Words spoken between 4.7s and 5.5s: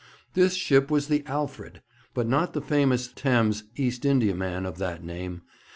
that name.